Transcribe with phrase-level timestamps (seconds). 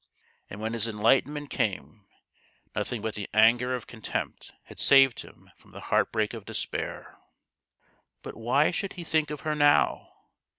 [0.49, 2.07] And when his enlightenment came,
[2.73, 7.19] nothing but the anger of contempt had saved him from the heartbreak of despair.
[8.23, 10.11] But why should he think of her now